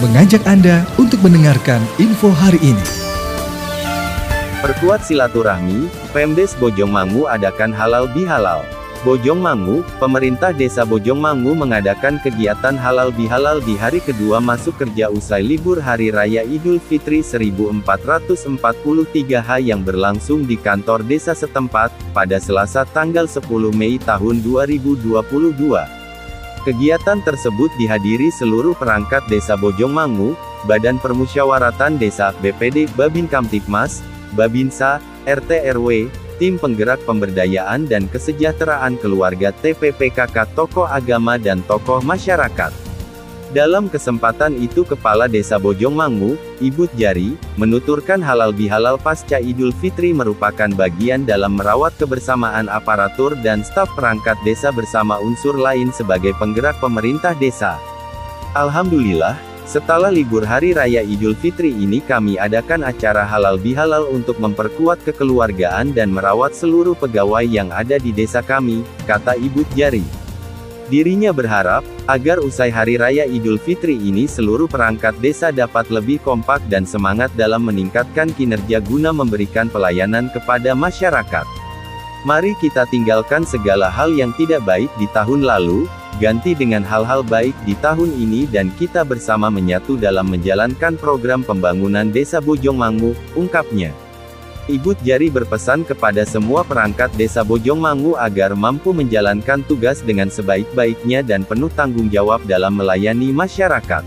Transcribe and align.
mengajak 0.00 0.40
Anda 0.48 0.88
untuk 0.96 1.20
mendengarkan 1.20 1.84
info 2.00 2.32
hari 2.32 2.56
ini. 2.64 2.80
Perkuat 4.64 5.04
silaturahmi, 5.04 5.92
Pemdes 6.16 6.56
Bojongmangu 6.56 7.28
adakan 7.28 7.68
halal 7.68 8.08
bihalal. 8.08 8.64
Bojongmangu, 9.04 9.84
pemerintah 10.00 10.56
desa 10.56 10.88
Bojongmangu 10.88 11.52
mengadakan 11.52 12.16
kegiatan 12.24 12.80
halal 12.80 13.12
bihalal 13.12 13.60
di 13.60 13.76
hari 13.76 14.00
kedua 14.00 14.40
masuk 14.40 14.80
kerja 14.80 15.12
usai 15.12 15.44
libur 15.44 15.76
Hari 15.76 16.16
Raya 16.16 16.48
Idul 16.48 16.80
Fitri 16.80 17.20
1443H 17.20 19.48
yang 19.60 19.84
berlangsung 19.84 20.48
di 20.48 20.56
kantor 20.56 21.04
desa 21.04 21.36
setempat, 21.36 21.92
pada 22.16 22.40
Selasa 22.40 22.88
tanggal 22.88 23.28
10 23.28 23.44
Mei 23.76 24.00
tahun 24.00 24.40
2022. 24.44 25.99
Kegiatan 26.60 27.24
tersebut 27.24 27.72
dihadiri 27.80 28.28
seluruh 28.28 28.76
perangkat 28.76 29.24
desa 29.32 29.56
Bojongmangu, 29.56 30.36
Badan 30.68 31.00
Permusyawaratan 31.00 31.96
Desa, 31.96 32.36
BPD, 32.44 32.84
Babin 33.00 33.24
Kamtipmas, 33.24 34.04
Babinsa, 34.36 35.00
RT 35.24 35.72
RW, 35.72 36.12
Tim 36.36 36.60
Penggerak 36.60 37.00
Pemberdayaan 37.08 37.88
dan 37.88 38.12
Kesejahteraan 38.12 39.00
Keluarga 39.00 39.56
TPPKK 39.56 40.52
tokoh 40.52 40.84
agama 40.84 41.40
dan 41.40 41.64
tokoh 41.64 42.04
masyarakat. 42.04 42.89
Dalam 43.50 43.90
kesempatan 43.90 44.54
itu 44.62 44.86
Kepala 44.86 45.26
Desa 45.26 45.58
Bojongmangu, 45.58 46.38
Ibu 46.62 46.86
Jari, 46.94 47.34
menuturkan 47.58 48.22
halal 48.22 48.54
bihalal 48.54 48.94
pasca 48.94 49.42
Idul 49.42 49.74
Fitri 49.74 50.14
merupakan 50.14 50.70
bagian 50.70 51.26
dalam 51.26 51.58
merawat 51.58 51.98
kebersamaan 51.98 52.70
aparatur 52.70 53.34
dan 53.42 53.66
staf 53.66 53.90
perangkat 53.98 54.38
desa 54.46 54.70
bersama 54.70 55.18
unsur 55.18 55.58
lain 55.58 55.90
sebagai 55.90 56.30
penggerak 56.38 56.78
pemerintah 56.78 57.34
desa. 57.34 57.74
Alhamdulillah, 58.54 59.34
setelah 59.66 60.14
libur 60.14 60.46
Hari 60.46 60.70
Raya 60.78 61.02
Idul 61.02 61.34
Fitri 61.34 61.74
ini 61.74 61.98
kami 61.98 62.38
adakan 62.38 62.86
acara 62.86 63.26
halal 63.26 63.58
bihalal 63.58 64.06
untuk 64.14 64.38
memperkuat 64.38 65.02
kekeluargaan 65.02 65.90
dan 65.90 66.14
merawat 66.14 66.54
seluruh 66.54 66.94
pegawai 66.94 67.42
yang 67.42 67.74
ada 67.74 67.98
di 67.98 68.14
desa 68.14 68.46
kami, 68.46 68.86
kata 69.10 69.34
Ibu 69.34 69.66
Jari. 69.74 70.19
Dirinya 70.90 71.30
berharap, 71.30 71.86
agar 72.10 72.42
usai 72.42 72.66
Hari 72.66 72.98
Raya 72.98 73.22
Idul 73.22 73.62
Fitri 73.62 73.94
ini 73.94 74.26
seluruh 74.26 74.66
perangkat 74.66 75.14
desa 75.22 75.54
dapat 75.54 75.86
lebih 75.86 76.18
kompak 76.26 76.58
dan 76.66 76.82
semangat 76.82 77.30
dalam 77.38 77.62
meningkatkan 77.62 78.34
kinerja 78.34 78.82
guna 78.82 79.14
memberikan 79.14 79.70
pelayanan 79.70 80.26
kepada 80.34 80.74
masyarakat. 80.74 81.46
Mari 82.26 82.58
kita 82.58 82.90
tinggalkan 82.90 83.46
segala 83.46 83.86
hal 83.86 84.10
yang 84.18 84.34
tidak 84.34 84.66
baik 84.66 84.90
di 84.98 85.06
tahun 85.14 85.46
lalu, 85.46 85.86
ganti 86.18 86.58
dengan 86.58 86.82
hal-hal 86.82 87.22
baik 87.22 87.54
di 87.62 87.78
tahun 87.78 88.10
ini 88.10 88.50
dan 88.50 88.74
kita 88.74 89.06
bersama 89.06 89.46
menyatu 89.46 89.94
dalam 89.94 90.26
menjalankan 90.26 90.98
program 90.98 91.46
pembangunan 91.46 92.10
desa 92.10 92.42
Bojongmangu, 92.42 93.14
ungkapnya. 93.38 94.09
Ibu 94.70 94.94
Jari 95.02 95.26
berpesan 95.26 95.82
kepada 95.82 96.22
semua 96.22 96.62
perangkat 96.62 97.10
desa 97.18 97.42
Bojongmangu 97.42 98.14
agar 98.14 98.54
mampu 98.54 98.94
menjalankan 98.94 99.66
tugas 99.66 99.98
dengan 100.06 100.30
sebaik-baiknya 100.30 101.26
dan 101.26 101.42
penuh 101.42 101.68
tanggung 101.74 102.06
jawab 102.06 102.46
dalam 102.46 102.78
melayani 102.78 103.34
masyarakat. 103.34 104.06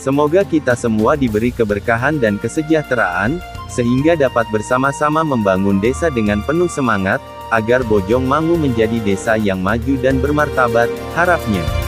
Semoga 0.00 0.44
kita 0.44 0.72
semua 0.72 1.16
diberi 1.16 1.52
keberkahan 1.52 2.16
dan 2.16 2.40
kesejahteraan, 2.40 3.40
sehingga 3.68 4.16
dapat 4.16 4.48
bersama-sama 4.48 5.20
membangun 5.20 5.80
desa 5.80 6.08
dengan 6.08 6.40
penuh 6.44 6.68
semangat, 6.68 7.20
agar 7.52 7.84
Bojongmangu 7.84 8.56
menjadi 8.56 8.98
desa 9.04 9.36
yang 9.36 9.60
maju 9.60 10.00
dan 10.00 10.18
bermartabat, 10.24 10.88
harapnya. 11.12 11.83